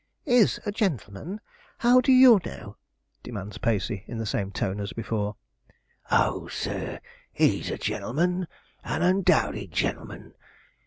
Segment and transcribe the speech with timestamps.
[0.25, 1.39] 'Is a gentleman!
[1.77, 2.75] How do you know?'
[3.21, 5.35] demands Pacey, in the same tone as before.
[6.09, 6.99] 'Oh, sir,
[7.31, 8.47] he's a gen'l'man
[8.83, 10.33] an undoubted gen'l'man.